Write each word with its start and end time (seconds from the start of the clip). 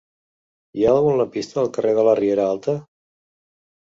Hi 0.79 0.85
ha 0.85 0.93
algun 0.93 1.19
lampista 1.19 1.59
al 1.63 1.69
carrer 1.77 1.93
de 1.99 2.05
la 2.09 2.15
Riera 2.21 2.47
Alta? 2.53 2.75